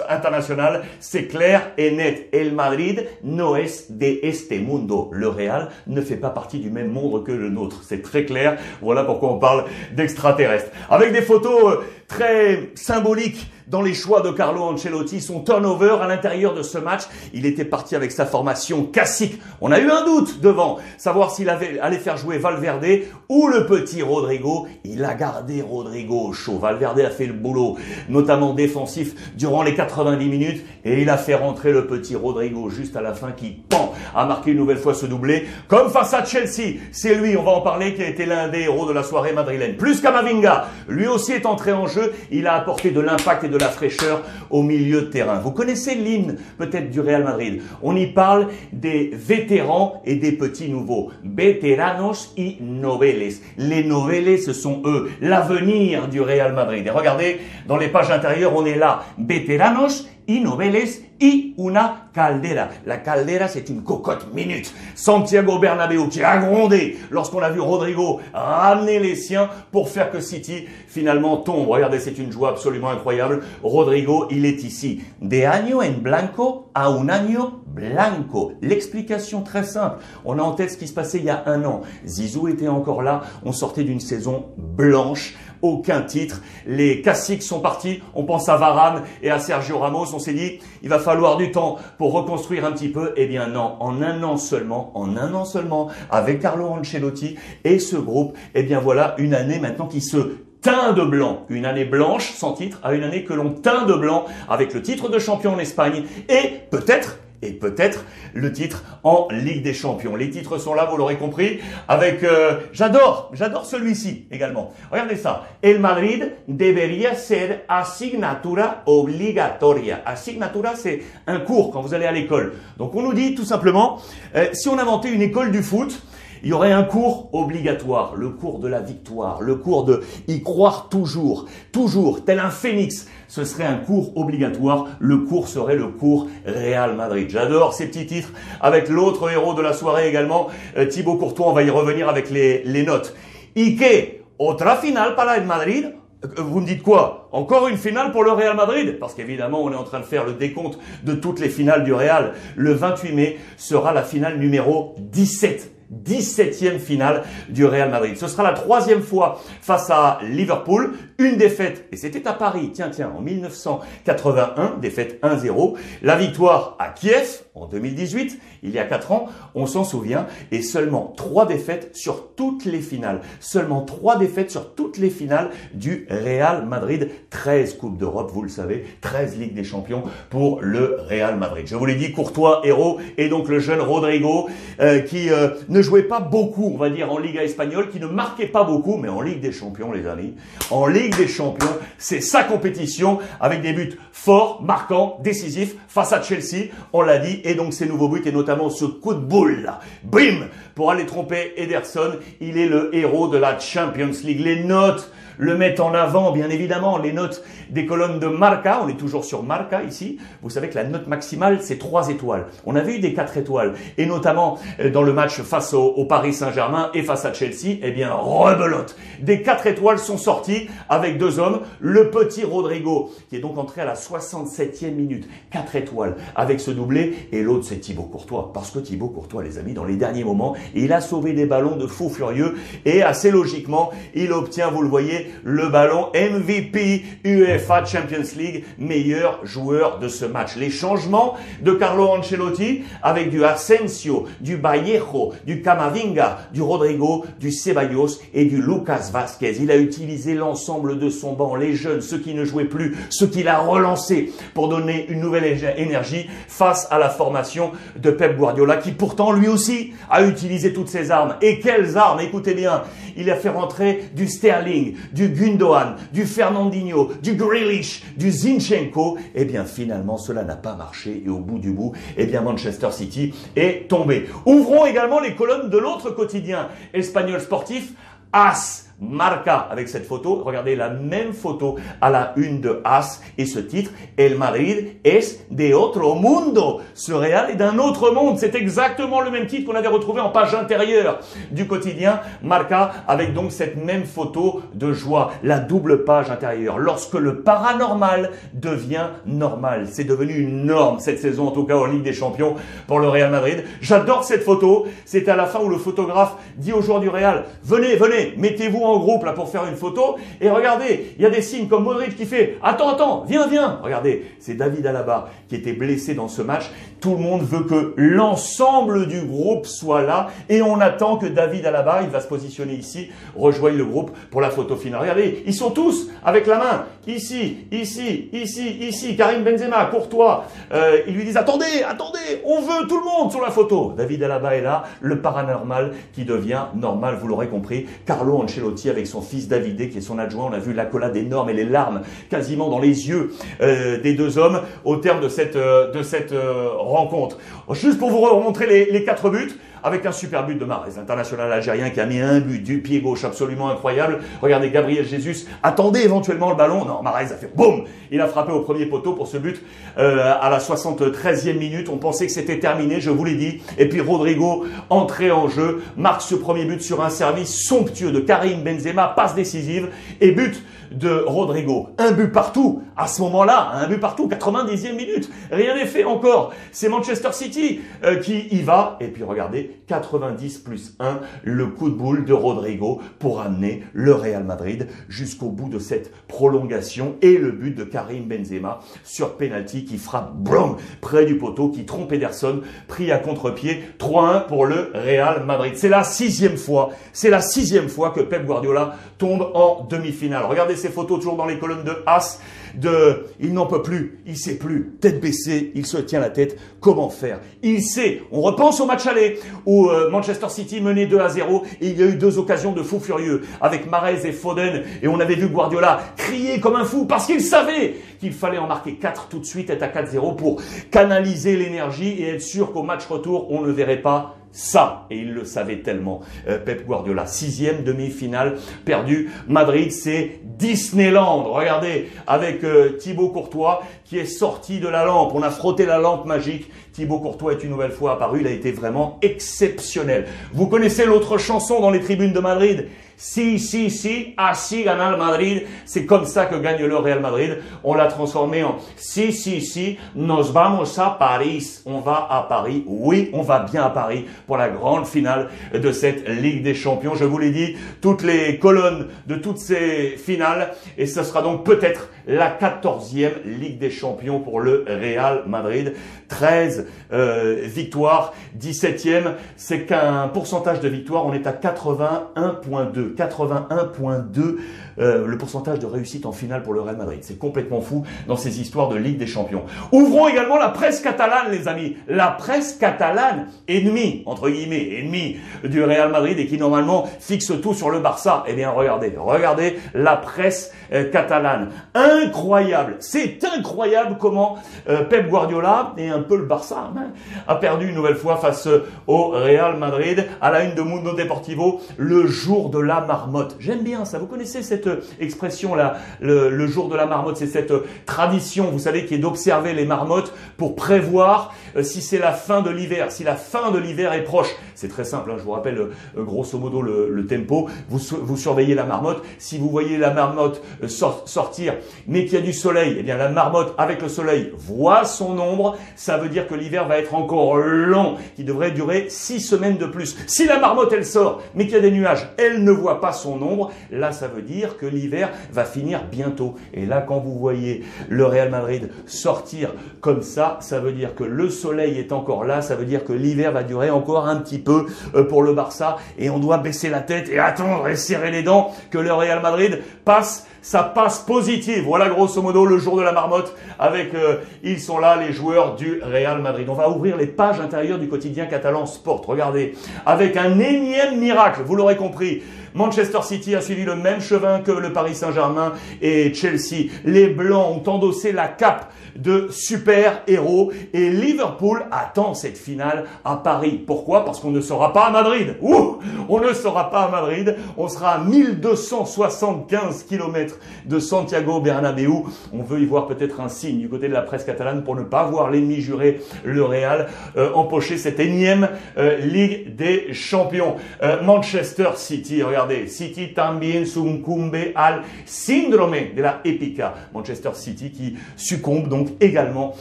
internationale. 0.09 0.83
C'est 0.99 1.27
clair 1.27 1.71
et 1.77 1.91
net. 1.91 2.29
El 2.31 2.53
Madrid 2.53 3.07
no 3.23 3.55
es 3.55 3.85
de 3.89 4.19
este 4.23 4.59
mundo. 4.59 5.09
Le 5.11 5.27
Real 5.27 5.69
ne 5.87 6.01
fait 6.01 6.17
pas 6.17 6.29
partie 6.29 6.59
du 6.59 6.69
même 6.69 6.91
monde 6.91 7.23
que 7.23 7.31
le 7.31 7.49
nôtre. 7.49 7.81
C'est 7.87 8.01
très 8.01 8.25
clair. 8.25 8.57
Voilà 8.81 9.03
pourquoi 9.03 9.31
on 9.31 9.39
parle 9.39 9.65
d'extraterrestres. 9.95 10.71
Avec 10.89 11.11
des 11.11 11.21
photos 11.21 11.73
euh, 11.73 11.77
très 12.07 12.71
symboliques 12.75 13.47
dans 13.67 13.81
les 13.81 13.93
choix 13.93 14.21
de 14.21 14.31
Carlo 14.31 14.63
Ancelotti, 14.63 15.21
son 15.21 15.41
turnover 15.43 15.97
à 16.01 16.07
l'intérieur 16.07 16.53
de 16.53 16.61
ce 16.61 16.77
match. 16.77 17.03
Il 17.33 17.45
était 17.45 17.63
parti 17.63 17.95
avec 17.95 18.11
sa 18.11 18.25
formation 18.25 18.85
classique. 18.85 19.41
On 19.61 19.71
a 19.71 19.79
eu 19.79 19.89
un 19.89 20.00
doute 20.05 20.41
devant, 20.41 20.77
savoir 20.97 21.31
s'il 21.31 21.49
allait 21.49 21.97
faire 21.97 22.17
jouer 22.17 22.37
Valverde 22.37 22.85
ou 23.29 23.47
le 23.47 23.65
petit 23.65 24.01
Rodrigo. 24.01 24.67
Il 24.83 25.03
a 25.03 25.13
gardé 25.13 25.61
Rodrigo 25.61 26.27
au 26.27 26.33
chaud. 26.33 26.57
Valverde 26.57 26.99
a 26.99 27.09
fait 27.09 27.25
le 27.25 27.33
boulot, 27.33 27.77
notamment 28.09 28.53
défensif, 28.53 29.35
durant 29.35 29.63
les 29.63 29.75
90 29.75 30.27
minutes 30.27 30.63
et 30.83 31.01
il 31.01 31.09
a 31.09 31.17
fait 31.17 31.35
rentrer 31.35 31.71
le 31.71 31.87
petit 31.87 32.15
Rodrigo 32.15 32.69
juste 32.69 32.95
à 32.95 33.01
la 33.01 33.13
fin 33.13 33.31
qui, 33.31 33.49
pan, 33.69 33.93
a 34.15 34.25
marqué 34.25 34.51
une 34.51 34.57
nouvelle 34.57 34.77
fois 34.77 34.93
ce 34.93 35.05
doublé. 35.05 35.45
Comme 35.67 35.89
face 35.89 36.13
à 36.13 36.25
Chelsea, 36.25 36.79
c'est 36.91 37.15
lui, 37.15 37.37
on 37.37 37.43
va 37.43 37.51
en 37.51 37.61
parler, 37.61 37.93
qui 37.93 38.01
a 38.01 38.07
été 38.07 38.25
l'un 38.25 38.47
des 38.47 38.61
héros 38.61 38.87
de 38.87 38.93
la 38.93 39.03
soirée 39.03 39.33
madrilène. 39.33 39.75
Plus 39.77 40.01
Kamavinga, 40.01 40.67
lui 40.87 41.07
aussi 41.07 41.33
est 41.33 41.45
entré 41.45 41.71
en 41.71 41.87
jeu. 41.87 42.13
Il 42.31 42.47
a 42.47 42.55
apporté 42.55 42.91
de 42.91 42.99
l'impact 42.99 43.43
et 43.43 43.49
de 43.49 43.57
la 43.57 43.69
fraîcheur 43.69 44.23
au 44.49 44.63
milieu 44.63 45.01
de 45.01 45.07
terrain. 45.07 45.39
Vous 45.39 45.51
connaissez 45.51 45.95
l'hymne 45.95 46.37
peut-être 46.57 46.89
du 46.89 46.99
Real 46.99 47.23
Madrid. 47.23 47.61
On 47.81 47.95
y 47.95 48.07
parle 48.07 48.47
des 48.71 49.11
vétérans 49.13 49.90
et 50.05 50.15
des 50.15 50.33
petits 50.33 50.69
nouveaux. 50.69 51.11
Veteranos 51.23 52.33
y 52.37 52.57
noveles. 52.61 53.33
Les 53.57 53.83
noveles, 53.83 54.39
ce 54.39 54.53
sont 54.53 54.81
eux, 54.85 55.11
l'avenir 55.21 56.07
du 56.07 56.21
Real 56.21 56.53
Madrid. 56.53 56.85
Et 56.85 56.89
regardez, 56.89 57.39
dans 57.67 57.77
les 57.77 57.87
pages 57.87 58.11
intérieures, 58.11 58.55
on 58.55 58.65
est 58.65 58.77
là. 58.77 59.03
Veteranos 59.17 60.07
noveles 60.27 61.03
y 61.19 61.53
una 61.57 62.09
caldera. 62.13 62.69
La 62.85 62.97
caldera, 63.03 63.47
c'est 63.47 63.69
une 63.69 63.83
cocotte 63.83 64.33
minute. 64.33 64.73
Santiago 64.95 65.59
Bernabéu 65.59 66.09
qui 66.09 66.23
a 66.23 66.37
grondé 66.37 66.97
lorsqu'on 67.09 67.41
a 67.41 67.49
vu 67.49 67.59
Rodrigo 67.59 68.19
ramener 68.33 68.99
les 68.99 69.15
siens 69.15 69.49
pour 69.71 69.89
faire 69.89 70.11
que 70.11 70.19
City 70.19 70.65
finalement 70.87 71.37
tombe. 71.37 71.67
Regardez, 71.67 71.99
c'est 71.99 72.17
une 72.17 72.31
joie 72.31 72.49
absolument 72.49 72.89
incroyable. 72.89 73.41
Rodrigo, 73.63 74.27
il 74.31 74.45
est 74.45 74.63
ici. 74.63 75.03
De 75.21 75.45
año 75.45 75.81
en 75.81 76.01
blanco 76.01 76.71
a 76.73 76.87
un 76.87 77.07
año 77.09 77.61
blanco. 77.67 78.53
L'explication 78.61 79.43
très 79.43 79.63
simple. 79.63 79.97
On 80.25 80.39
a 80.39 80.41
en 80.41 80.53
tête 80.53 80.71
ce 80.71 80.77
qui 80.77 80.87
se 80.87 80.93
passait 80.93 81.19
il 81.19 81.25
y 81.25 81.29
a 81.29 81.43
un 81.45 81.63
an. 81.65 81.81
Zizou 82.05 82.47
était 82.47 82.67
encore 82.67 83.03
là. 83.03 83.21
On 83.45 83.51
sortait 83.51 83.83
d'une 83.83 83.99
saison 83.99 84.47
blanche 84.57 85.35
aucun 85.61 86.01
titre. 86.01 86.41
Les 86.65 87.01
classiques 87.01 87.43
sont 87.43 87.59
partis. 87.59 88.01
On 88.15 88.23
pense 88.23 88.49
à 88.49 88.57
Varane 88.57 89.03
et 89.21 89.29
à 89.29 89.39
Sergio 89.39 89.79
Ramos. 89.79 90.13
On 90.13 90.19
s'est 90.19 90.33
dit, 90.33 90.59
il 90.83 90.89
va 90.89 90.99
falloir 90.99 91.37
du 91.37 91.51
temps 91.51 91.77
pour 91.97 92.13
reconstruire 92.13 92.65
un 92.65 92.71
petit 92.71 92.89
peu. 92.89 93.13
Eh 93.17 93.27
bien 93.27 93.47
non, 93.47 93.75
en 93.79 94.01
un 94.01 94.23
an 94.23 94.37
seulement, 94.37 94.91
en 94.95 95.17
un 95.17 95.33
an 95.33 95.45
seulement, 95.45 95.89
avec 96.09 96.39
Carlo 96.39 96.67
Ancelotti 96.67 97.35
et 97.63 97.79
ce 97.79 97.95
groupe, 97.95 98.37
eh 98.55 98.63
bien 98.63 98.79
voilà 98.79 99.15
une 99.17 99.33
année 99.33 99.59
maintenant 99.59 99.87
qui 99.87 100.01
se 100.01 100.37
teint 100.61 100.93
de 100.93 101.03
blanc, 101.03 101.45
une 101.49 101.65
année 101.65 101.85
blanche 101.85 102.33
sans 102.33 102.53
titre, 102.53 102.79
à 102.83 102.93
une 102.93 103.03
année 103.03 103.23
que 103.23 103.33
l'on 103.33 103.49
teint 103.49 103.85
de 103.85 103.93
blanc 103.93 104.25
avec 104.47 104.73
le 104.73 104.81
titre 104.81 105.09
de 105.09 105.17
champion 105.17 105.53
en 105.53 105.59
Espagne 105.59 106.03
et 106.29 106.49
peut-être 106.69 107.17
et 107.41 107.51
peut-être 107.51 108.05
le 108.33 108.51
titre 108.51 108.83
en 109.03 109.27
Ligue 109.31 109.63
des 109.63 109.73
Champions. 109.73 110.15
Les 110.15 110.29
titres 110.29 110.57
sont 110.57 110.73
là, 110.73 110.85
vous 110.85 110.97
l'aurez 110.97 111.17
compris, 111.17 111.59
avec 111.87 112.23
euh, 112.23 112.59
j'adore, 112.73 113.31
j'adore 113.33 113.65
celui-ci 113.65 114.25
également. 114.31 114.73
Regardez 114.91 115.15
ça. 115.15 115.47
El 115.61 115.79
Madrid 115.79 116.31
debería 116.47 117.15
ser 117.15 117.63
asignatura 117.67 118.83
obligatoria. 118.85 120.01
Asignatura, 120.05 120.75
c'est 120.75 121.01
un 121.27 121.39
cours 121.39 121.71
quand 121.71 121.81
vous 121.81 121.93
allez 121.93 122.05
à 122.05 122.11
l'école. 122.11 122.53
Donc 122.77 122.95
on 122.95 123.01
nous 123.01 123.13
dit 123.13 123.35
tout 123.35 123.45
simplement, 123.45 123.99
euh, 124.35 124.47
si 124.53 124.69
on 124.69 124.77
inventait 124.77 125.11
une 125.11 125.21
école 125.21 125.51
du 125.51 125.63
foot, 125.63 126.01
il 126.43 126.49
y 126.49 126.53
aurait 126.53 126.71
un 126.71 126.83
cours 126.83 127.29
obligatoire, 127.33 128.15
le 128.15 128.29
cours 128.29 128.59
de 128.59 128.67
la 128.67 128.79
victoire, 128.79 129.41
le 129.41 129.55
cours 129.55 129.83
de 129.83 130.01
y 130.27 130.41
croire 130.41 130.89
toujours, 130.89 131.45
toujours, 131.71 132.25
tel 132.25 132.39
un 132.39 132.49
phénix. 132.49 133.07
Ce 133.27 133.45
serait 133.45 133.65
un 133.65 133.77
cours 133.77 134.17
obligatoire. 134.17 134.87
Le 134.99 135.19
cours 135.19 135.47
serait 135.47 135.75
le 135.75 135.87
cours 135.87 136.27
Real 136.45 136.95
Madrid. 136.95 137.29
J'adore 137.29 137.73
ces 137.73 137.87
petits 137.87 138.07
titres. 138.07 138.33
Avec 138.59 138.89
l'autre 138.89 139.29
héros 139.29 139.53
de 139.53 139.61
la 139.61 139.73
soirée 139.73 140.09
également, 140.09 140.47
euh, 140.77 140.85
Thibaut 140.85 141.15
Courtois. 141.15 141.47
On 141.47 141.53
va 141.53 141.63
y 141.63 141.69
revenir 141.69 142.09
avec 142.09 142.29
les, 142.29 142.63
les 142.63 142.83
notes. 142.83 143.15
Ike, 143.55 144.23
otra 144.39 144.77
final 144.77 145.15
para 145.15 145.37
el 145.37 145.45
Madrid? 145.45 145.93
Euh, 146.25 146.41
vous 146.41 146.59
me 146.59 146.65
dites 146.65 146.83
quoi? 146.83 147.29
Encore 147.31 147.67
une 147.67 147.77
finale 147.77 148.11
pour 148.11 148.23
le 148.23 148.31
Real 148.31 148.55
Madrid? 148.55 148.97
Parce 148.99 149.13
qu'évidemment, 149.13 149.63
on 149.63 149.71
est 149.71 149.75
en 149.75 149.83
train 149.83 149.99
de 149.99 150.05
faire 150.05 150.25
le 150.25 150.33
décompte 150.33 150.79
de 151.03 151.13
toutes 151.13 151.39
les 151.39 151.49
finales 151.49 151.83
du 151.83 151.93
Real. 151.93 152.33
Le 152.55 152.73
28 152.73 153.13
mai 153.13 153.37
sera 153.57 153.93
la 153.93 154.03
finale 154.03 154.39
numéro 154.39 154.95
17 154.97 155.80
17e 155.91 156.79
finale 156.79 157.23
du 157.49 157.65
Real 157.65 157.89
Madrid. 157.89 158.17
Ce 158.17 158.27
sera 158.27 158.43
la 158.43 158.53
troisième 158.53 159.01
fois 159.01 159.41
face 159.61 159.89
à 159.89 160.19
Liverpool. 160.23 160.93
Une 161.17 161.37
défaite, 161.37 161.87
et 161.91 161.97
c'était 161.97 162.27
à 162.27 162.33
Paris, 162.33 162.71
tiens, 162.73 162.89
tiens, 162.89 163.11
en 163.15 163.21
1981, 163.21 164.77
défaite 164.81 165.21
1-0. 165.21 165.75
La 166.01 166.15
victoire 166.15 166.75
à 166.79 166.89
Kiev 166.89 167.43
en 167.53 167.67
2018, 167.67 168.39
il 168.63 168.71
y 168.71 168.79
a 168.79 168.85
4 168.85 169.11
ans, 169.11 169.27
on 169.53 169.65
s'en 169.65 169.83
souvient, 169.83 170.25
et 170.51 170.61
seulement 170.61 171.13
trois 171.15 171.45
défaites 171.45 171.95
sur 171.95 172.33
toutes 172.35 172.65
les 172.65 172.79
finales. 172.79 173.21
Seulement 173.39 173.81
trois 173.81 174.17
défaites 174.17 174.49
sur 174.49 174.73
toutes 174.73 174.97
les 174.97 175.09
finales 175.09 175.49
du 175.73 176.07
Real 176.09 176.65
Madrid. 176.65 177.09
13 177.29 177.77
Coupes 177.77 177.97
d'Europe, 177.97 178.31
vous 178.33 178.41
le 178.41 178.49
savez, 178.49 178.85
13 179.01 179.37
Ligues 179.37 179.53
des 179.53 179.63
Champions 179.63 180.03
pour 180.29 180.61
le 180.61 180.97
Real 181.07 181.37
Madrid. 181.37 181.67
Je 181.67 181.75
vous 181.75 181.85
l'ai 181.85 181.95
dit, 181.95 182.13
Courtois, 182.13 182.61
héros, 182.63 182.99
et 183.17 183.29
donc 183.29 183.47
le 183.47 183.59
jeune 183.59 183.81
Rodrigo, 183.81 184.49
euh, 184.79 184.99
qui 184.99 185.29
euh, 185.29 185.49
ne 185.69 185.80
ne 185.81 185.85
jouait 185.85 186.03
pas 186.03 186.19
beaucoup, 186.19 186.71
on 186.73 186.77
va 186.77 186.89
dire, 186.89 187.11
en 187.11 187.17
Liga 187.17 187.43
espagnole, 187.43 187.89
qui 187.89 187.99
ne 187.99 188.07
marquait 188.07 188.47
pas 188.47 188.63
beaucoup, 188.63 188.97
mais 188.97 189.09
en 189.09 189.21
Ligue 189.21 189.41
des 189.41 189.51
Champions, 189.51 189.91
les 189.91 190.07
amis. 190.07 190.35
En 190.69 190.85
Ligue 190.85 191.15
des 191.17 191.27
Champions, 191.27 191.75
c'est 191.97 192.21
sa 192.21 192.43
compétition 192.43 193.19
avec 193.39 193.61
des 193.61 193.73
buts 193.73 193.97
forts, 194.11 194.61
marquants, 194.61 195.17
décisifs 195.23 195.75
face 195.87 196.13
à 196.13 196.21
Chelsea, 196.21 196.69
on 196.93 197.01
l'a 197.01 197.17
dit, 197.17 197.41
et 197.43 197.55
donc 197.55 197.73
ces 197.73 197.87
nouveaux 197.87 198.07
buts, 198.07 198.21
et 198.25 198.31
notamment 198.31 198.69
ce 198.69 198.85
coup 198.85 199.13
de 199.13 199.19
boule 199.19 199.63
là, 199.63 199.79
bim, 200.03 200.47
pour 200.75 200.91
aller 200.91 201.05
tromper 201.05 201.53
Ederson. 201.57 202.13
Il 202.39 202.57
est 202.57 202.67
le 202.67 202.95
héros 202.95 203.27
de 203.27 203.37
la 203.37 203.57
Champions 203.59 204.11
League. 204.23 204.41
Les 204.41 204.63
notes 204.63 205.11
le 205.41 205.57
mettent 205.57 205.79
en 205.79 205.95
avant, 205.95 206.31
bien 206.31 206.51
évidemment, 206.51 206.99
les 206.99 207.13
notes 207.13 207.43
des 207.71 207.87
colonnes 207.87 208.19
de 208.19 208.27
Marca. 208.27 208.79
On 208.83 208.87
est 208.87 208.97
toujours 208.97 209.25
sur 209.25 209.41
Marca 209.41 209.81
ici. 209.81 210.19
Vous 210.43 210.51
savez 210.51 210.69
que 210.69 210.75
la 210.75 210.83
note 210.83 211.07
maximale, 211.07 211.57
c'est 211.61 211.79
3 211.79 212.09
étoiles. 212.09 212.45
On 212.67 212.75
avait 212.75 212.97
eu 212.97 212.99
des 212.99 213.15
4 213.15 213.37
étoiles. 213.37 213.73
Et 213.97 214.05
notamment 214.05 214.59
euh, 214.79 214.91
dans 214.91 215.01
le 215.01 215.13
match 215.13 215.41
face 215.41 215.73
au, 215.73 216.05
Paris 216.05 216.33
Saint-Germain 216.33 216.91
et 216.93 217.01
face 217.01 217.25
à 217.25 217.33
Chelsea, 217.33 217.79
eh 217.81 217.91
bien, 217.91 218.13
rebelote. 218.13 218.95
Des 219.19 219.41
4 219.41 219.65
étoiles 219.65 219.97
sont 219.97 220.19
sorties 220.19 220.69
avec 220.89 221.17
deux 221.17 221.39
hommes. 221.39 221.61
Le 221.79 222.11
petit 222.11 222.43
Rodrigo, 222.43 223.09
qui 223.29 223.37
est 223.37 223.39
donc 223.39 223.57
entré 223.57 223.81
à 223.81 223.85
la 223.85 223.95
67e 223.95 224.91
minute. 224.91 225.27
4 225.49 225.75
étoiles 225.75 226.17
avec 226.35 226.59
ce 226.59 226.69
doublé. 226.69 227.15
Et 227.31 227.41
l'autre, 227.41 227.65
c'est 227.65 227.79
Thibaut 227.79 228.03
Courtois. 228.03 228.51
Parce 228.53 228.69
que 228.69 228.77
Thibaut 228.77 229.09
Courtois, 229.09 229.41
les 229.41 229.57
amis, 229.57 229.73
dans 229.73 229.85
les 229.85 229.95
derniers 229.95 230.23
moments, 230.23 230.55
il 230.75 230.93
a 230.93 231.01
sauvé 231.01 231.33
des 231.33 231.47
ballons 231.47 231.77
de 231.77 231.87
fou 231.87 232.09
furieux. 232.09 232.57
Et 232.85 233.01
assez 233.01 233.31
logiquement, 233.31 233.89
il 234.13 234.31
obtient, 234.33 234.69
vous 234.69 234.83
le 234.83 234.87
voyez, 234.87 235.30
le 235.43 235.69
ballon 235.69 236.07
MVP 236.13 237.03
UEFA 237.23 237.85
Champions 237.85 238.37
League, 238.37 238.63
meilleur 238.77 239.45
joueur 239.45 239.99
de 239.99 240.07
ce 240.07 240.25
match. 240.25 240.55
Les 240.55 240.69
changements 240.69 241.35
de 241.61 241.73
Carlo 241.73 242.07
Ancelotti 242.07 242.81
avec 243.01 243.29
du 243.29 243.43
Asensio, 243.43 244.25
du 244.39 244.55
Vallejo, 244.55 245.33
du 245.45 245.61
Camavinga, 245.61 246.39
du 246.53 246.61
Rodrigo, 246.61 247.25
du 247.39 247.51
Ceballos 247.51 248.19
et 248.33 248.45
du 248.45 248.61
Lucas 248.61 249.09
Vasquez. 249.11 249.57
Il 249.59 249.71
a 249.71 249.77
utilisé 249.77 250.33
l'ensemble 250.33 250.99
de 250.99 251.09
son 251.09 251.33
banc, 251.33 251.55
les 251.55 251.75
jeunes, 251.75 252.01
ceux 252.01 252.19
qui 252.19 252.33
ne 252.33 252.45
jouaient 252.45 252.65
plus, 252.65 252.95
ceux 253.09 253.27
qu'il 253.27 253.47
a 253.47 253.59
relancés 253.59 254.31
pour 254.53 254.69
donner 254.69 255.05
une 255.09 255.19
nouvelle 255.19 255.57
énergie 255.77 256.27
face 256.47 256.87
à 256.91 256.97
la 256.97 257.09
formation 257.09 257.71
de 257.97 258.11
Pep 258.11 258.37
Guardiola 258.37 258.77
qui 258.77 258.91
pourtant 258.91 259.31
lui 259.31 259.47
aussi 259.47 259.93
a 260.09 260.23
utilisé 260.23 260.73
toutes 260.73 260.89
ses 260.89 261.11
armes. 261.11 261.35
Et 261.41 261.59
quelles 261.59 261.97
armes? 261.97 262.19
Écoutez 262.19 262.53
bien, 262.53 262.83
il 263.17 263.29
a 263.29 263.35
fait 263.35 263.49
rentrer 263.49 264.05
du 264.15 264.27
Sterling, 264.27 264.95
du 265.11 265.20
Gundogan, 265.29 265.95
du 266.13 266.25
Fernandinho, 266.25 267.11
du 267.21 267.35
Grealish, 267.35 268.03
du 268.17 268.31
Zinchenko. 268.31 269.17
Eh 269.35 269.45
bien, 269.45 269.65
finalement, 269.65 270.17
cela 270.17 270.43
n'a 270.43 270.55
pas 270.55 270.75
marché 270.75 271.23
et 271.25 271.29
au 271.29 271.39
bout 271.39 271.59
du 271.59 271.71
bout, 271.71 271.93
eh 272.17 272.25
bien, 272.25 272.41
Manchester 272.41 272.91
City 272.91 273.33
est 273.55 273.87
tombé. 273.89 274.27
Ouvrons 274.45 274.85
également 274.85 275.19
les 275.19 275.35
colonnes 275.35 275.69
de 275.69 275.77
l'autre 275.77 276.11
quotidien 276.11 276.69
espagnol 276.93 277.41
sportif, 277.41 277.93
As. 278.33 278.90
Marca 279.01 279.67
avec 279.69 279.89
cette 279.89 280.05
photo. 280.05 280.43
Regardez 280.45 280.75
la 280.75 280.89
même 280.89 281.33
photo 281.33 281.77
à 281.99 282.09
la 282.09 282.33
une 282.37 282.61
de 282.61 282.81
As 282.85 283.21
et 283.37 283.45
ce 283.45 283.59
titre, 283.59 283.91
El 284.17 284.37
Madrid 284.37 284.97
es 285.03 285.45
de 285.49 285.73
otro 285.73 286.15
mundo. 286.15 286.81
Ce 286.93 287.11
Real 287.11 287.49
est 287.49 287.55
d'un 287.55 287.79
autre 287.79 288.11
monde. 288.11 288.37
C'est 288.37 288.55
exactement 288.55 289.21
le 289.21 289.31
même 289.31 289.47
titre 289.47 289.69
qu'on 289.69 289.77
avait 289.77 289.87
retrouvé 289.87 290.21
en 290.21 290.29
page 290.29 290.53
intérieure 290.53 291.19
du 291.51 291.67
quotidien 291.67 292.21
Marca 292.43 292.91
avec 293.07 293.33
donc 293.33 293.51
cette 293.51 293.75
même 293.75 294.05
photo 294.05 294.61
de 294.73 294.93
joie, 294.93 295.31
la 295.43 295.59
double 295.59 296.03
page 296.03 296.29
intérieure. 296.29 296.77
Lorsque 296.77 297.15
le 297.15 297.41
paranormal 297.41 298.31
devient 298.53 299.07
normal. 299.25 299.87
C'est 299.89 300.03
devenu 300.03 300.35
une 300.35 300.65
norme 300.65 300.99
cette 300.99 301.19
saison, 301.19 301.47
en 301.47 301.51
tout 301.51 301.65
cas 301.65 301.75
en 301.75 301.85
Ligue 301.85 302.03
des 302.03 302.13
Champions 302.13 302.55
pour 302.87 302.99
le 302.99 303.09
Real 303.09 303.31
Madrid. 303.31 303.63
J'adore 303.81 304.23
cette 304.23 304.43
photo. 304.43 304.85
C'est 305.05 305.27
à 305.27 305.35
la 305.35 305.45
fin 305.45 305.59
où 305.59 305.69
le 305.69 305.77
photographe 305.77 306.35
dit 306.57 306.73
aux 306.73 306.81
joueurs 306.81 306.99
du 306.99 307.09
Real, 307.09 307.45
venez, 307.63 307.95
venez, 307.95 308.33
mettez-vous 308.37 308.81
en 308.81 308.90
groupe 308.99 309.23
là 309.23 309.33
pour 309.33 309.49
faire 309.49 309.65
une 309.67 309.75
photo. 309.75 310.15
Et 310.39 310.49
regardez, 310.49 311.13
il 311.17 311.23
y 311.23 311.25
a 311.25 311.29
des 311.29 311.41
signes 311.41 311.67
comme 311.67 311.83
Modric 311.83 312.15
qui 312.15 312.25
fait 312.25 312.57
Attends, 312.63 312.89
attends, 312.89 313.23
viens, 313.27 313.47
viens. 313.47 313.79
Regardez, 313.83 314.25
c'est 314.39 314.55
David 314.55 314.85
Alaba 314.87 315.29
qui 315.47 315.55
était 315.55 315.73
blessé 315.73 316.13
dans 316.13 316.27
ce 316.27 316.41
match. 316.41 316.71
Tout 316.99 317.11
le 317.11 317.17
monde 317.17 317.41
veut 317.41 317.63
que 317.63 317.93
l'ensemble 317.97 319.07
du 319.07 319.21
groupe 319.21 319.65
soit 319.65 320.03
là 320.03 320.27
et 320.49 320.61
on 320.61 320.79
attend 320.79 321.17
que 321.17 321.25
David 321.25 321.65
Alaba, 321.65 322.01
il 322.03 322.09
va 322.09 322.19
se 322.19 322.27
positionner 322.27 322.73
ici, 322.73 323.09
rejoigne 323.35 323.75
le 323.75 323.85
groupe 323.85 324.11
pour 324.29 324.41
la 324.41 324.49
photo 324.49 324.75
finale. 324.75 325.01
Regardez, 325.01 325.43
ils 325.45 325.53
sont 325.53 325.71
tous 325.71 326.09
avec 326.23 326.45
la 326.45 326.57
main 326.57 326.85
ici, 327.07 327.65
ici, 327.71 328.29
ici, 328.31 328.77
ici. 328.81 329.15
Karim 329.15 329.43
Benzema, 329.43 329.85
Courtois, 329.85 330.45
euh, 330.73 330.99
ils 331.07 331.15
lui 331.15 331.23
disent 331.23 331.37
attendez, 331.37 331.83
attendez, 331.87 332.41
on 332.45 332.61
veut 332.61 332.87
tout 332.87 332.97
le 332.97 333.03
monde 333.03 333.31
sur 333.31 333.41
la 333.41 333.51
photo. 333.51 333.93
David 333.97 334.23
Alaba 334.23 334.55
est 334.55 334.61
là, 334.61 334.83
le 335.01 335.21
paranormal 335.21 335.93
qui 336.13 336.23
devient 336.23 336.65
normal, 336.75 337.17
vous 337.19 337.27
l'aurez 337.27 337.47
compris. 337.47 337.87
Carlo 338.05 338.37
Ancelotti 338.37 338.80
avec 338.89 339.07
son 339.07 339.21
fils 339.21 339.47
Davidé, 339.47 339.89
qui 339.89 339.99
est 339.99 340.01
son 340.01 340.19
adjoint. 340.19 340.47
On 340.49 340.53
a 340.53 340.59
vu 340.59 340.73
l'accolade 340.73 341.15
énorme 341.15 341.49
et 341.49 341.53
les 341.53 341.65
larmes 341.65 342.01
quasiment 342.29 342.69
dans 342.69 342.79
les 342.79 343.09
yeux 343.09 343.31
euh, 343.61 343.99
des 344.01 344.13
deux 344.13 344.37
hommes 344.37 344.61
au 344.85 344.97
terme 344.97 345.21
de 345.21 345.29
cette, 345.29 345.55
euh, 345.55 345.91
euh, 346.31 346.69
rencontre. 346.77 347.37
Juste 347.73 347.99
pour 347.99 348.09
vous 348.09 348.21
remontrer 348.21 348.85
les 348.91 349.03
quatre 349.03 349.29
buts 349.29 349.51
avec 349.83 350.05
un 350.05 350.11
super 350.11 350.45
but 350.45 350.57
de 350.57 350.65
Marais, 350.65 350.97
international 350.97 351.51
algérien 351.51 351.89
qui 351.89 351.99
a 351.99 352.05
mis 352.05 352.19
un 352.19 352.39
but 352.39 352.61
du 352.61 352.79
pied 352.81 353.01
gauche 353.01 353.23
absolument 353.23 353.69
incroyable. 353.69 354.19
Regardez 354.41 354.69
Gabriel 354.69 355.05
Jesus, 355.05 355.47
attendez 355.63 356.01
éventuellement 356.01 356.49
le 356.49 356.55
ballon. 356.55 356.85
Non, 356.85 357.01
Marais 357.01 357.31
a 357.31 357.35
fait 357.35 357.55
boum 357.55 357.83
Il 358.11 358.21
a 358.21 358.27
frappé 358.27 358.51
au 358.51 358.61
premier 358.61 358.85
poteau 358.85 359.13
pour 359.13 359.27
ce 359.27 359.37
but 359.37 359.61
euh, 359.97 360.33
à 360.39 360.49
la 360.49 360.59
73e 360.59 361.57
minute. 361.57 361.89
On 361.89 361.97
pensait 361.97 362.27
que 362.27 362.31
c'était 362.31 362.59
terminé, 362.59 363.01
je 363.01 363.09
vous 363.09 363.25
l'ai 363.25 363.35
dit. 363.35 363.61
Et 363.77 363.87
puis 363.87 364.01
Rodrigo, 364.01 364.65
entré 364.89 365.31
en 365.31 365.47
jeu, 365.47 365.81
marque 365.97 366.21
ce 366.21 366.35
premier 366.35 366.65
but 366.65 366.81
sur 366.81 367.03
un 367.03 367.09
service 367.09 367.63
somptueux 367.65 368.11
de 368.11 368.19
Karim 368.19 368.63
Benzema, 368.63 369.13
passe 369.15 369.35
décisive 369.35 369.89
et 370.19 370.31
but 370.31 370.61
de 370.91 371.23
Rodrigo. 371.25 371.89
Un 371.97 372.11
but 372.11 372.31
partout, 372.31 372.83
à 372.97 373.07
ce 373.07 373.21
moment-là, 373.21 373.71
un 373.73 373.87
but 373.87 373.99
partout, 373.99 374.27
90e 374.27 374.95
minute. 374.95 375.29
Rien 375.51 375.75
n'est 375.75 375.85
fait 375.85 376.03
encore. 376.03 376.53
C'est 376.71 376.89
Manchester 376.89 377.31
City 377.31 377.81
euh, 378.03 378.17
qui 378.17 378.47
y 378.51 378.61
va. 378.61 378.97
Et 378.99 379.07
puis 379.07 379.23
regardez, 379.23 379.81
90 379.87 380.59
plus 380.59 380.95
1, 380.99 381.19
le 381.43 381.67
coup 381.67 381.89
de 381.89 381.95
boule 381.95 382.25
de 382.25 382.33
Rodrigo 382.33 383.01
pour 383.19 383.41
amener 383.41 383.83
le 383.93 384.13
Real 384.13 384.43
Madrid 384.43 384.87
jusqu'au 385.09 385.49
bout 385.49 385.69
de 385.69 385.79
cette 385.79 386.11
prolongation 386.27 387.15
et 387.21 387.37
le 387.37 387.51
but 387.51 387.75
de 387.75 387.83
Karim 387.83 388.25
Benzema 388.25 388.79
sur 389.03 389.37
penalty 389.37 389.85
qui 389.85 389.97
frappe 389.97 390.33
boum, 390.35 390.77
près 391.01 391.25
du 391.25 391.37
poteau, 391.37 391.69
qui 391.69 391.85
trompe 391.85 392.11
Ederson, 392.11 392.61
pris 392.87 393.11
à 393.11 393.17
contre-pied, 393.17 393.83
3-1 393.99 394.47
pour 394.47 394.65
le 394.65 394.91
Real 394.93 395.45
Madrid. 395.45 395.73
C'est 395.75 395.89
la 395.89 396.03
sixième 396.03 396.57
fois, 396.57 396.91
c'est 397.13 397.29
la 397.29 397.41
sixième 397.41 397.89
fois 397.89 398.11
que 398.11 398.21
Pep 398.21 398.45
Guardiola 398.45 398.95
tombe 399.17 399.51
en 399.53 399.85
demi-finale. 399.89 400.45
Regardez 400.45 400.75
ces 400.81 400.89
photos 400.89 401.19
toujours 401.19 401.37
dans 401.37 401.45
les 401.45 401.59
colonnes 401.59 401.83
de 401.83 401.95
As 402.05 402.39
de 402.75 403.25
il 403.39 403.53
n'en 403.53 403.65
peut 403.65 403.81
plus, 403.81 404.19
il 404.25 404.37
sait 404.37 404.55
plus, 404.55 404.93
tête 405.01 405.19
baissée, 405.19 405.71
il 405.75 405.85
se 405.85 405.97
tient 405.97 406.19
la 406.19 406.29
tête, 406.29 406.57
comment 406.79 407.09
faire? 407.09 407.39
Il 407.63 407.83
sait, 407.83 408.21
on 408.31 408.41
repense 408.41 408.79
au 408.79 408.85
match 408.85 409.05
aller 409.07 409.39
où 409.65 409.89
euh, 409.89 410.09
Manchester 410.09 410.49
City 410.49 410.81
menait 410.81 411.05
2 411.05 411.19
à 411.19 411.29
0 411.29 411.63
et 411.81 411.87
il 411.89 411.99
y 411.99 412.03
a 412.03 412.05
eu 412.05 412.15
deux 412.15 412.37
occasions 412.37 412.71
de 412.71 412.81
fou 412.81 412.99
furieux 412.99 413.41
avec 413.59 413.89
Mares 413.89 414.25
et 414.25 414.31
Foden 414.31 414.83
et 415.01 415.07
on 415.07 415.19
avait 415.19 415.35
vu 415.35 415.47
Guardiola 415.47 415.99
crier 416.17 416.59
comme 416.59 416.75
un 416.75 416.85
fou 416.85 417.05
parce 417.05 417.25
qu'il 417.25 417.41
savait 417.41 417.95
qu'il 418.19 418.33
fallait 418.33 418.57
en 418.57 418.67
marquer 418.67 418.95
4 418.95 419.27
tout 419.29 419.39
de 419.39 419.45
suite, 419.45 419.69
être 419.69 419.83
à 419.83 419.87
4-0 419.87 420.35
pour 420.35 420.61
canaliser 420.91 421.57
l'énergie 421.57 422.21
et 422.21 422.35
être 422.35 422.41
sûr 422.41 422.71
qu'au 422.71 422.83
match 422.83 423.05
retour, 423.05 423.51
on 423.51 423.61
ne 423.61 423.71
verrait 423.71 424.01
pas 424.01 424.37
ça, 424.51 425.07
et 425.09 425.17
il 425.17 425.33
le 425.33 425.45
savait 425.45 425.79
tellement, 425.79 426.21
euh, 426.47 426.57
Pep 426.57 426.85
Guardiola. 426.85 427.25
Sixième 427.25 427.83
demi-finale 427.83 428.57
perdue. 428.85 429.29
Madrid, 429.47 429.91
c'est 429.91 430.39
Disneyland. 430.43 431.43
Regardez, 431.51 432.09
avec 432.27 432.63
euh, 432.63 432.97
Thibaut 432.97 433.29
Courtois 433.29 433.83
qui 434.11 434.19
est 434.19 434.25
sorti 434.25 434.81
de 434.81 434.89
la 434.89 435.05
lampe. 435.05 435.31
On 435.33 435.41
a 435.41 435.49
frotté 435.49 435.85
la 435.85 435.97
lampe 435.97 436.25
magique. 436.25 436.69
Thibaut 436.91 437.19
Courtois 437.19 437.53
est 437.53 437.63
une 437.63 437.69
nouvelle 437.69 437.93
fois 437.93 438.15
apparu. 438.15 438.41
Il 438.41 438.47
a 438.47 438.51
été 438.51 438.73
vraiment 438.73 439.17
exceptionnel. 439.21 440.27
Vous 440.51 440.67
connaissez 440.67 441.05
l'autre 441.05 441.37
chanson 441.37 441.79
dans 441.79 441.91
les 441.91 442.01
tribunes 442.01 442.33
de 442.33 442.41
Madrid? 442.41 442.89
Si, 443.15 443.59
si, 443.59 443.89
si, 443.91 444.33
así 444.35 444.83
gana 444.83 445.15
Madrid. 445.15 445.63
C'est 445.85 446.05
comme 446.05 446.25
ça 446.25 446.47
que 446.47 446.55
gagne 446.55 446.83
le 446.83 446.97
Real 446.97 447.21
Madrid. 447.21 447.59
On 447.85 447.93
l'a 447.93 448.07
transformé 448.07 448.63
en 448.63 448.77
si, 448.97 449.31
si, 449.31 449.61
si, 449.61 449.97
nos 450.13 450.41
vamos 450.41 450.99
a 450.99 451.11
Paris. 451.11 451.79
On 451.85 451.99
va 451.99 452.27
à 452.29 452.47
Paris. 452.49 452.83
Oui, 452.87 453.29
on 453.31 453.43
va 453.43 453.59
bien 453.59 453.83
à 453.83 453.91
Paris 453.91 454.25
pour 454.45 454.57
la 454.57 454.67
grande 454.67 455.05
finale 455.05 455.49
de 455.73 455.91
cette 455.93 456.27
Ligue 456.27 456.63
des 456.63 456.73
Champions. 456.73 457.15
Je 457.15 457.23
vous 457.23 457.37
l'ai 457.37 457.51
dit, 457.51 457.77
toutes 458.01 458.23
les 458.23 458.59
colonnes 458.59 459.07
de 459.27 459.35
toutes 459.35 459.59
ces 459.59 460.17
finales. 460.17 460.73
Et 460.97 461.05
ce 461.05 461.23
sera 461.23 461.41
donc 461.43 461.63
peut-être 461.63 462.09
la 462.27 462.49
quatorzième 462.49 463.33
Ligue 463.45 463.79
des 463.79 463.89
Champions 463.89 464.39
pour 464.39 464.59
le 464.59 464.85
Real 464.87 465.43
Madrid. 465.47 465.95
13 466.31 466.87
euh, 467.11 467.61
victoires, 467.65 468.33
17e, 468.57 469.33
c'est 469.57 469.85
qu'un 469.85 470.29
pourcentage 470.29 470.79
de 470.79 470.87
victoire, 470.87 471.25
on 471.25 471.33
est 471.33 471.45
à 471.45 471.51
81.2. 471.51 473.15
81.2 473.15 474.57
euh, 474.99 475.25
le 475.25 475.37
pourcentage 475.37 475.79
de 475.79 475.85
réussite 475.85 476.25
en 476.25 476.31
finale 476.31 476.63
pour 476.63 476.73
le 476.73 476.81
Real 476.81 476.95
Madrid. 476.95 477.19
C'est 477.21 477.37
complètement 477.37 477.81
fou 477.81 478.05
dans 478.27 478.37
ces 478.37 478.61
histoires 478.61 478.87
de 478.89 478.95
Ligue 478.95 479.17
des 479.17 479.27
Champions. 479.27 479.63
Ouvrons 479.91 480.27
également 480.27 480.57
la 480.57 480.69
presse 480.69 481.01
catalane, 481.01 481.51
les 481.51 481.67
amis. 481.67 481.97
La 482.07 482.27
presse 482.27 482.73
catalane, 482.73 483.47
ennemie, 483.67 484.23
entre 484.25 484.49
guillemets, 484.49 484.99
ennemie 484.99 485.37
du 485.65 485.83
Real 485.83 486.11
Madrid 486.11 486.39
et 486.39 486.47
qui 486.47 486.57
normalement 486.57 487.09
fixe 487.19 487.51
tout 487.61 487.73
sur 487.73 487.89
le 487.89 487.99
Barça. 487.99 488.43
Eh 488.47 488.53
bien, 488.53 488.69
regardez, 488.69 489.13
regardez 489.17 489.79
la 489.93 490.15
presse 490.15 490.73
euh, 490.93 491.09
catalane. 491.11 491.69
Incroyable. 491.93 492.95
C'est 492.99 493.43
incroyable 493.43 494.17
comment 494.19 494.57
Pep 494.85 495.29
Guardiola 495.29 495.93
et 495.97 496.09
un 496.09 496.20
peu 496.21 496.37
le 496.37 496.45
Barça 496.45 496.91
hein, 496.95 497.07
a 497.47 497.55
perdu 497.55 497.89
une 497.89 497.95
nouvelle 497.95 498.15
fois 498.15 498.37
face 498.37 498.67
au 499.07 499.29
Real 499.29 499.77
Madrid 499.77 500.25
à 500.41 500.51
la 500.51 500.63
une 500.63 500.75
de 500.75 500.81
Mundo 500.81 501.13
Deportivo, 501.13 501.81
le 501.97 502.27
jour 502.27 502.69
de 502.69 502.79
la 502.79 503.01
marmotte. 503.01 503.55
J'aime 503.59 503.83
bien 503.83 504.05
ça. 504.05 504.19
Vous 504.19 504.27
connaissez 504.27 504.63
cette 504.63 504.89
expression 505.19 505.75
là, 505.75 505.97
le, 506.19 506.67
jour 506.67 506.89
de 506.89 506.95
la 506.95 507.05
marmotte, 507.05 507.37
c'est 507.37 507.47
cette 507.47 507.73
tradition, 508.05 508.71
vous 508.71 508.79
savez, 508.79 509.05
qui 509.05 509.15
est 509.15 509.19
d'observer 509.19 509.73
les 509.73 509.85
marmottes 509.85 510.33
pour 510.57 510.75
prévoir 510.75 511.53
euh, 511.75 511.83
si 511.83 512.01
c'est 512.01 512.19
la 512.19 512.31
fin 512.31 512.61
de 512.61 512.69
l'hiver, 512.69 513.11
si 513.11 513.23
la 513.23 513.35
fin 513.35 513.71
de 513.71 513.77
l'hiver 513.77 514.13
est 514.13 514.23
proche. 514.23 514.49
C'est 514.81 514.87
très 514.87 515.03
simple, 515.03 515.29
hein, 515.29 515.35
je 515.37 515.43
vous 515.43 515.51
rappelle 515.51 515.77
euh, 515.77 516.23
grosso 516.23 516.57
modo 516.57 516.81
le, 516.81 517.27
tempo. 517.27 517.69
Vous, 517.87 517.99
vous, 518.23 518.35
surveillez 518.35 518.73
la 518.73 518.83
marmotte. 518.83 519.21
Si 519.37 519.59
vous 519.59 519.69
voyez 519.69 519.95
la 519.95 520.09
marmotte 520.09 520.59
euh, 520.81 520.87
sortir, 520.87 521.75
mais 522.07 522.25
qu'il 522.25 522.33
y 522.33 522.37
a 522.37 522.41
du 522.41 522.51
soleil, 522.51 522.95
eh 522.97 523.03
bien 523.03 523.15
la 523.15 523.29
marmotte 523.29 523.75
avec 523.77 524.01
le 524.01 524.09
soleil 524.09 524.51
voit 524.57 525.05
son 525.05 525.37
ombre. 525.37 525.77
Ça 525.95 526.17
veut 526.17 526.29
dire 526.29 526.47
que 526.47 526.55
l'hiver 526.55 526.87
va 526.87 526.97
être 526.97 527.13
encore 527.13 527.57
long, 527.57 528.15
qui 528.35 528.43
devrait 528.43 528.71
durer 528.71 529.05
six 529.09 529.39
semaines 529.39 529.77
de 529.77 529.85
plus. 529.85 530.17
Si 530.25 530.47
la 530.47 530.57
marmotte 530.57 530.91
elle 530.93 531.05
sort, 531.05 531.43
mais 531.53 531.65
qu'il 531.65 531.75
y 531.75 531.77
a 531.77 531.81
des 531.81 531.91
nuages, 531.91 532.27
elle 532.39 532.63
ne 532.63 532.71
voit 532.71 533.01
pas 533.01 533.13
son 533.13 533.39
ombre. 533.43 533.71
Là, 533.91 534.11
ça 534.11 534.27
veut 534.27 534.41
dire 534.41 534.77
que 534.77 534.87
l'hiver 534.87 535.29
va 535.53 535.63
finir 535.63 536.05
bientôt. 536.11 536.55
Et 536.73 536.87
là, 536.87 537.01
quand 537.01 537.19
vous 537.19 537.37
voyez 537.37 537.83
le 538.09 538.25
Real 538.25 538.49
Madrid 538.49 538.89
sortir 539.05 539.75
comme 539.99 540.23
ça, 540.23 540.57
ça 540.59 540.79
veut 540.79 540.91
dire 540.91 541.13
que 541.13 541.23
le 541.23 541.51
soleil 541.51 541.99
est 541.99 542.11
encore 542.11 542.45
là. 542.45 542.63
Ça 542.63 542.75
veut 542.75 542.85
dire 542.85 543.05
que 543.05 543.13
l'hiver 543.13 543.51
va 543.51 543.61
durer 543.61 543.91
encore 543.91 544.27
un 544.27 544.37
petit 544.37 544.57
peu 544.57 544.70
euh, 545.15 545.23
pour 545.23 545.43
le 545.43 545.53
Barça. 545.53 545.97
Et 546.17 546.29
on 546.29 546.39
doit 546.39 546.57
baisser 546.57 546.89
la 546.89 547.01
tête 547.01 547.29
et 547.29 547.39
attendre 547.39 547.87
et 547.87 547.95
serrer 547.95 548.31
les 548.31 548.43
dents 548.43 548.73
que 548.89 548.97
le 548.97 549.11
Real 549.13 549.41
Madrid 549.41 549.81
passe 550.05 550.47
sa 550.61 550.83
passe 550.83 551.19
positive. 551.19 551.83
Voilà 551.83 552.09
grosso 552.09 552.41
modo 552.41 552.65
le 552.65 552.77
jour 552.77 552.97
de 552.97 553.01
la 553.01 553.11
marmotte 553.11 553.55
avec 553.79 554.13
euh, 554.13 554.37
ils 554.63 554.79
sont 554.79 554.99
là 554.99 555.15
les 555.15 555.33
joueurs 555.33 555.75
du 555.75 556.01
Real 556.03 556.41
Madrid. 556.41 556.67
On 556.69 556.73
va 556.73 556.89
ouvrir 556.89 557.17
les 557.17 557.27
pages 557.27 557.59
intérieures 557.59 557.99
du 557.99 558.07
quotidien 558.07 558.45
catalan 558.45 558.85
Sport. 558.85 559.23
Regardez, 559.25 559.75
avec 560.05 560.37
un 560.37 560.59
énième 560.59 561.19
miracle, 561.19 561.61
vous 561.65 561.75
l'aurez 561.75 561.97
compris. 561.97 562.43
Manchester 562.73 563.19
City 563.23 563.53
a 563.55 563.61
suivi 563.61 563.83
le 563.83 563.95
même 563.95 564.21
chemin 564.21 564.61
que 564.61 564.71
le 564.71 564.93
Paris 564.93 565.15
Saint-Germain 565.15 565.73
et 566.01 566.33
Chelsea. 566.33 566.89
Les 567.03 567.27
Blancs 567.27 567.85
ont 567.85 567.91
endossé 567.91 568.31
la 568.31 568.47
cape 568.47 568.91
de 569.15 569.49
super-héros 569.51 570.71
et 570.93 571.09
Liverpool 571.09 571.83
attend 571.91 572.33
cette 572.33 572.57
finale 572.57 573.05
à 573.25 573.35
Paris. 573.35 573.83
Pourquoi? 573.85 574.23
Parce 574.23 574.39
qu'on 574.39 574.51
ne 574.51 574.61
sera 574.61 574.93
pas 574.93 575.07
à 575.07 575.11
Madrid. 575.11 575.57
Ouh 575.61 575.99
on 576.29 576.39
ne 576.39 576.53
sera 576.53 576.89
pas 576.89 577.03
à 577.03 577.09
Madrid. 577.09 577.55
On 577.77 577.89
sera 577.89 578.11
à 578.11 578.19
1275 578.19 580.03
km 580.03 580.50
de 580.85 580.99
Santiago 580.99 581.59
Bernabéu. 581.59 582.23
On 582.53 582.63
veut 582.63 582.79
y 582.79 582.85
voir 582.85 583.07
peut-être 583.07 583.39
un 583.39 583.49
signe 583.49 583.79
du 583.79 583.89
côté 583.89 584.07
de 584.07 584.13
la 584.13 584.21
presse 584.21 584.43
catalane 584.43 584.83
pour 584.83 584.95
ne 584.95 585.03
pas 585.03 585.23
voir 585.23 585.49
l'ennemi 585.49 585.81
juré, 585.81 586.21
le 586.43 586.63
Real, 586.63 587.07
euh, 587.37 587.53
empocher 587.53 587.97
cette 587.97 588.19
énième 588.19 588.69
euh, 588.97 589.17
Ligue 589.17 589.75
des 589.75 590.13
Champions. 590.13 590.75
Euh, 591.01 591.21
Manchester 591.21 591.89
City, 591.95 592.43
regardez, 592.43 592.87
City 592.87 593.33
también 593.33 593.85
succumbe 593.85 594.55
al 594.75 595.03
syndrome 595.25 595.95
de 596.15 596.21
la 596.21 596.41
épica. 596.45 596.93
Manchester 597.13 597.51
City 597.53 597.91
qui 597.91 598.17
succombe 598.35 598.87
donc 598.87 599.09
également 599.19 599.75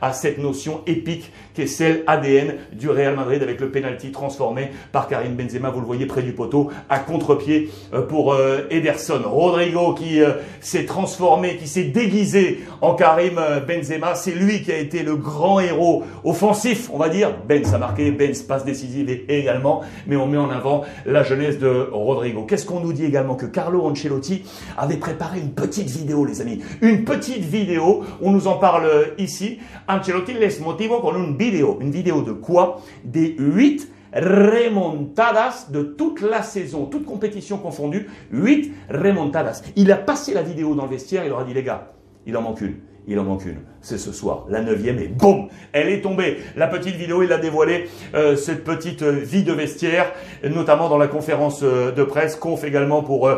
à 0.00 0.12
cette 0.12 0.38
notion 0.38 0.82
épique 0.86 1.32
qui 1.54 1.62
est 1.62 1.66
celle 1.66 2.04
ADN 2.06 2.54
du 2.72 2.88
Real 2.88 3.16
Madrid 3.16 3.42
avec 3.42 3.60
le 3.60 3.70
penalty 3.70 4.12
transformé 4.12 4.70
par 4.92 5.08
Karim 5.08 5.34
Benzema, 5.34 5.70
vous 5.70 5.80
le 5.80 5.86
voyez 5.86 6.06
près 6.06 6.22
du 6.22 6.32
poteau, 6.32 6.70
à 6.88 6.98
contre-pied 6.98 7.70
pour 8.08 8.36
Ederson. 8.70 9.22
Rodrigo 9.24 9.94
qui 9.94 10.20
s'est 10.60 10.84
transformé, 10.84 11.56
qui 11.56 11.66
s'est 11.66 11.84
déguisé 11.84 12.60
en 12.80 12.94
Karim 12.94 13.40
Benzema, 13.66 14.14
c'est 14.14 14.32
lui 14.32 14.62
qui 14.62 14.72
a 14.72 14.78
été 14.78 15.02
le 15.02 15.16
grand 15.16 15.60
héros 15.60 16.04
offensif, 16.24 16.90
on 16.92 16.98
va 16.98 17.08
dire. 17.08 17.32
Benz 17.48 17.72
a 17.74 17.78
marqué, 17.78 18.10
Benz 18.10 18.42
passe 18.42 18.64
décisive 18.64 19.08
également, 19.28 19.82
mais 20.06 20.16
on 20.16 20.26
met 20.26 20.38
en 20.38 20.50
avant 20.50 20.84
la 21.06 21.22
jeunesse 21.22 21.58
de 21.58 21.88
Rodrigo. 21.90 22.42
Qu'est-ce 22.42 22.66
qu'on 22.66 22.80
nous 22.80 22.92
dit 22.92 23.04
également 23.04 23.34
Que 23.34 23.46
Carlo 23.46 23.82
Ancelotti 23.84 24.44
avait 24.76 24.96
préparé 24.96 25.40
une 25.40 25.52
petite 25.52 25.88
vidéo, 25.88 26.24
les 26.24 26.40
amis. 26.40 26.60
Une 26.82 27.04
petite 27.04 27.44
vidéo, 27.44 28.04
on 28.20 28.30
nous 28.30 28.46
en 28.46 28.56
parle 28.56 28.88
ici. 29.18 29.58
Ancelotti 29.88 30.34
les 30.34 30.60
motivo 30.60 31.00
con 31.00 31.16
une 31.16 31.36
vidéo. 31.36 31.78
Une 31.80 31.90
vidéo 31.90 32.22
de 32.22 32.32
quoi? 32.32 32.80
Des 33.04 33.34
huit 33.38 33.88
remontadas 34.12 35.68
de 35.70 35.82
toute 35.82 36.20
la 36.20 36.42
saison, 36.42 36.86
toute 36.86 37.04
compétition 37.04 37.58
confondue, 37.58 38.08
huit 38.30 38.72
remontadas. 38.90 39.62
Il 39.76 39.92
a 39.92 39.96
passé 39.96 40.34
la 40.34 40.42
vidéo 40.42 40.74
dans 40.74 40.84
le 40.84 40.90
vestiaire, 40.90 41.24
il 41.24 41.28
leur 41.28 41.40
a 41.40 41.44
dit 41.44 41.54
les 41.54 41.62
gars, 41.62 41.92
il 42.26 42.36
en 42.36 42.42
manque 42.42 42.60
une. 42.60 42.76
Il 43.10 43.18
en 43.18 43.24
manque 43.24 43.46
une. 43.46 43.60
C'est 43.80 43.96
ce 43.96 44.12
soir. 44.12 44.44
La 44.50 44.60
neuvième 44.60 44.98
et 44.98 45.08
boum 45.08 45.48
Elle 45.72 45.88
est 45.88 46.02
tombée. 46.02 46.40
La 46.56 46.66
petite 46.66 46.94
vidéo, 46.94 47.22
il 47.22 47.32
a 47.32 47.38
dévoilé 47.38 47.88
euh, 48.14 48.36
cette 48.36 48.64
petite 48.64 49.00
euh, 49.00 49.12
vie 49.12 49.44
de 49.44 49.52
vestiaire, 49.54 50.12
notamment 50.44 50.90
dans 50.90 50.98
la 50.98 51.08
conférence 51.08 51.62
euh, 51.62 51.90
de 51.90 52.04
presse, 52.04 52.36
conf 52.36 52.64
également 52.64 53.02
pour 53.02 53.30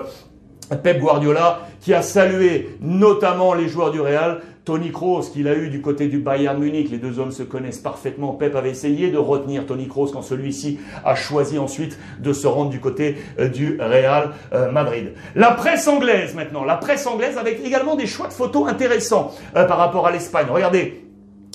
Pep 0.77 1.01
Guardiola, 1.01 1.61
qui 1.81 1.95
a 1.95 2.03
salué 2.03 2.77
notamment 2.81 3.55
les 3.55 3.69
joueurs 3.69 3.91
du 3.91 4.01
Real, 4.01 4.41
Tony 4.65 4.93
Kroos 4.93 5.23
qu'il 5.33 5.49
a 5.49 5.55
eu 5.55 5.69
du 5.69 5.81
côté 5.81 6.07
du 6.07 6.19
Bayern 6.19 6.59
Munich, 6.59 6.91
les 6.91 6.99
deux 6.99 7.19
hommes 7.19 7.33
se 7.33 7.43
connaissent 7.43 7.79
parfaitement. 7.79 8.35
Pep 8.35 8.55
avait 8.55 8.71
essayé 8.71 9.11
de 9.11 9.19
retenir 9.19 9.67
Tony 9.67 9.89
Kroos 9.89 10.13
quand 10.13 10.23
celui-ci 10.23 10.79
a 11.05 11.15
choisi 11.15 11.59
ensuite 11.59 11.99
de 12.21 12.33
se 12.33 12.47
rendre 12.47 12.71
du 12.71 12.79
côté 12.79 13.17
euh, 13.39 13.49
du 13.49 13.79
Real 13.81 14.31
euh, 14.53 14.71
Madrid. 14.71 15.15
La 15.35 15.53
presse 15.53 15.89
anglaise 15.89 16.35
maintenant, 16.35 16.65
la 16.65 16.77
presse 16.77 17.07
anglaise 17.07 17.39
avec 17.39 17.65
également 17.65 17.97
des 17.97 18.07
choix 18.07 18.29
de 18.29 18.33
photos 18.33 18.69
intéressants 18.69 19.33
euh, 19.57 19.65
par 19.65 19.79
rapport 19.79 20.07
à 20.07 20.13
l'Espagne. 20.13 20.47
Regardez, 20.51 21.05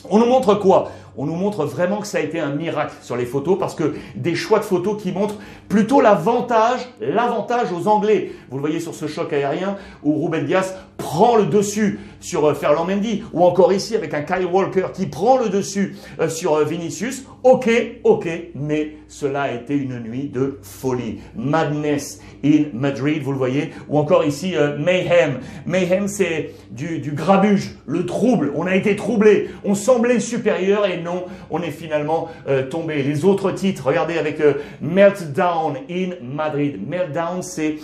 on 0.09 0.19
nous 0.19 0.25
montre 0.25 0.55
quoi? 0.55 0.91
On 1.17 1.25
nous 1.25 1.35
montre 1.35 1.65
vraiment 1.65 1.97
que 1.97 2.07
ça 2.07 2.17
a 2.17 2.21
été 2.21 2.39
un 2.39 2.53
miracle 2.53 2.93
sur 3.01 3.15
les 3.15 3.25
photos 3.25 3.57
parce 3.57 3.75
que 3.75 3.95
des 4.15 4.35
choix 4.35 4.59
de 4.59 4.63
photos 4.63 5.01
qui 5.01 5.11
montrent 5.11 5.39
plutôt 5.69 6.01
l'avantage, 6.01 6.87
l'avantage 6.99 7.71
aux 7.71 7.87
Anglais. 7.87 8.31
Vous 8.49 8.57
le 8.57 8.61
voyez 8.61 8.79
sur 8.79 8.93
ce 8.93 9.07
choc 9.07 9.33
aérien 9.33 9.77
où 10.03 10.23
Ruben 10.23 10.45
Diaz 10.45 10.75
prend 10.97 11.35
le 11.35 11.45
dessus 11.45 11.99
sur 12.19 12.45
euh, 12.45 12.53
Ferland 12.53 12.87
Mendy 12.87 13.23
ou 13.33 13.43
encore 13.43 13.73
ici 13.73 13.95
avec 13.95 14.13
un 14.13 14.21
Kyle 14.21 14.45
Walker 14.45 14.87
qui 14.93 15.07
prend 15.07 15.37
le 15.37 15.49
dessus 15.49 15.95
euh, 16.19 16.29
sur 16.29 16.55
euh, 16.55 16.63
Vinicius. 16.63 17.25
Ok, 17.43 17.69
ok, 18.03 18.27
mais 18.55 18.97
cela 19.07 19.43
a 19.43 19.51
été 19.51 19.75
une 19.75 19.99
nuit 19.99 20.29
de 20.29 20.59
folie. 20.61 21.19
Madness 21.35 22.19
in 22.43 22.65
Madrid, 22.73 23.21
vous 23.21 23.31
le 23.31 23.37
voyez, 23.37 23.71
ou 23.87 23.99
encore 23.99 24.25
ici 24.25 24.55
Mayhem. 24.79 25.39
Mayhem, 25.67 26.07
c'est 26.07 26.55
du, 26.71 26.97
du 26.97 27.11
grabuge, 27.11 27.75
le 27.85 28.07
trouble. 28.07 28.51
On 28.55 28.65
a 28.65 28.75
été 28.75 28.95
troublé, 28.95 29.49
on 29.63 29.75
semblait 29.75 30.19
supérieur 30.19 30.87
et 30.87 31.01
on 31.49 31.61
est 31.61 31.71
finalement 31.71 32.29
tombé. 32.69 33.03
Les 33.03 33.25
autres 33.25 33.51
titres, 33.51 33.87
regardez 33.87 34.17
avec 34.17 34.41
Meltdown 34.81 35.77
in 35.89 36.09
Madrid. 36.21 36.79
Meltdown, 36.87 37.41
c'est 37.41 37.77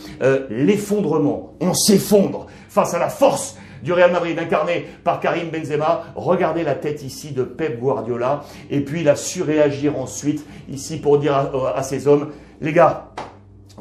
l'effondrement. 0.49 1.53
On 1.59 1.73
s'effondre 1.73 2.47
face 2.69 2.93
à 2.93 2.99
la 2.99 3.09
force 3.09 3.57
du 3.83 3.93
Real 3.93 4.11
Madrid 4.11 4.37
incarné 4.37 4.85
par 5.03 5.19
Karim 5.19 5.49
Benzema. 5.49 6.03
Regardez 6.15 6.63
la 6.63 6.75
tête 6.75 7.01
ici 7.03 7.31
de 7.31 7.43
Pep 7.43 7.79
Guardiola. 7.79 8.43
Et 8.69 8.81
puis 8.81 9.01
il 9.01 9.09
a 9.09 9.15
su 9.15 9.41
réagir 9.41 9.97
ensuite 9.97 10.45
ici 10.69 10.97
pour 10.97 11.17
dire 11.17 11.51
à 11.75 11.81
ses 11.81 12.07
hommes, 12.07 12.29
les 12.61 12.73
gars, 12.73 13.07